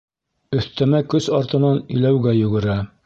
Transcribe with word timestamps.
Өҫтәмә 0.59 1.01
көс 1.13 1.27
артынан 1.41 1.79
иләүгә 1.99 2.35
йүгерә. 2.41 2.79